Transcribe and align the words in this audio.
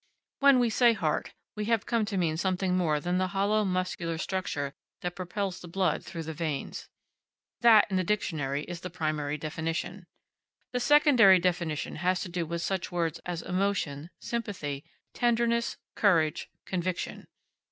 When 0.39 0.57
we 0.57 0.71
say 0.71 0.93
heart 0.93 1.31
we 1.55 1.65
have 1.65 1.85
come 1.85 2.05
to 2.05 2.17
mean 2.17 2.35
something 2.35 2.75
more 2.75 2.99
than 2.99 3.19
the 3.19 3.27
hollow 3.37 3.63
muscular 3.63 4.17
structure 4.17 4.73
that 5.01 5.15
propels 5.15 5.59
the 5.59 5.67
blood 5.67 6.03
through 6.03 6.23
the 6.23 6.33
veins. 6.33 6.89
That, 7.59 7.85
in 7.87 7.97
the 7.97 8.03
dictionary, 8.03 8.63
is 8.63 8.81
the 8.81 8.89
primary 8.89 9.37
definition. 9.37 10.07
The 10.71 10.79
secondary 10.79 11.37
definition 11.37 11.97
has 11.97 12.19
to 12.21 12.29
do 12.29 12.47
with 12.47 12.63
such 12.63 12.91
words 12.91 13.19
as 13.27 13.43
emotion, 13.43 14.09
sympathy, 14.19 14.83
tenderness, 15.13 15.77
courage, 15.95 16.49
conviction. 16.65 17.27